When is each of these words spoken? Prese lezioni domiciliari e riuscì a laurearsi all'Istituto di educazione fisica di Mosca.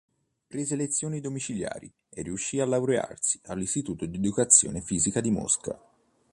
Prese 0.47 0.75
lezioni 0.75 1.21
domiciliari 1.21 1.93
e 2.09 2.23
riuscì 2.23 2.59
a 2.59 2.65
laurearsi 2.65 3.39
all'Istituto 3.43 4.07
di 4.07 4.17
educazione 4.17 4.81
fisica 4.81 5.21
di 5.21 5.29
Mosca. 5.29 5.79